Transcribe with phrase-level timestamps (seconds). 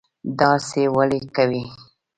[0.39, 1.63] داسی ولې کوي